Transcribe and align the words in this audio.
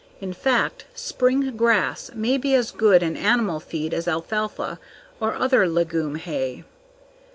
In 0.19 0.33
fact, 0.33 0.85
spring 0.95 1.55
grass 1.55 2.09
may 2.15 2.35
be 2.39 2.55
as 2.55 2.71
good 2.71 3.03
an 3.03 3.15
animal 3.15 3.59
feed 3.59 3.93
as 3.93 4.07
alfalfa 4.07 4.79
or 5.19 5.35
other 5.35 5.67
legume 5.69 6.15
hay. 6.15 6.63